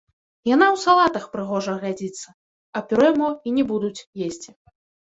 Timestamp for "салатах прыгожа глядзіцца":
0.85-2.27